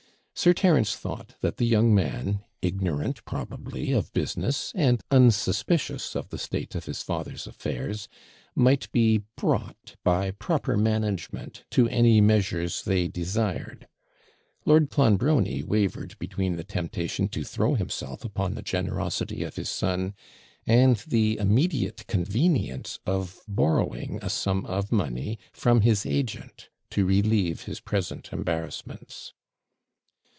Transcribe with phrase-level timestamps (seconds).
[0.33, 6.39] Sir Terence thought that the young man, ignorant probably of business, and unsuspicious of the
[6.39, 8.07] state of his father's affairs,
[8.55, 13.87] might be brought, by proper management, to any measures they desired.
[14.65, 20.15] Lord Clonbrony wavered between the temptation to throw himself upon the generosity of his son,
[20.65, 27.65] and the immediate convenience of borrowing a sum of money from his agent, to relieve
[27.65, 29.35] his present embarrassments.